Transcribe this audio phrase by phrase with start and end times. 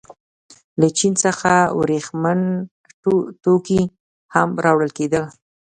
[0.79, 2.23] له چین څخه ورېښم
[3.43, 3.81] توکي
[4.33, 5.23] هم راوړل کېدل.